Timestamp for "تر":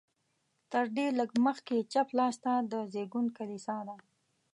0.71-0.85